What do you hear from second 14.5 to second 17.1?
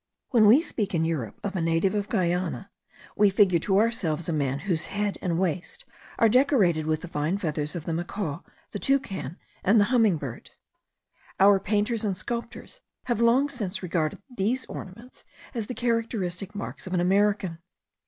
ornaments as the characteristic marks of an